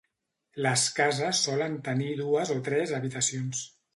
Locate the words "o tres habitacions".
2.57-3.63